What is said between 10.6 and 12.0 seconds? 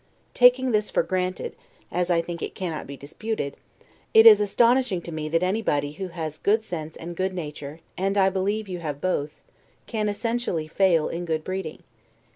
fail in good breeding.